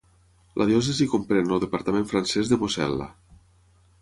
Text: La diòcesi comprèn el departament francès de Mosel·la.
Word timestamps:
La 0.61 0.65
diòcesi 0.69 1.07
comprèn 1.11 1.53
el 1.57 1.61
departament 1.67 2.09
francès 2.15 2.51
de 2.55 2.61
Mosel·la. 2.65 3.11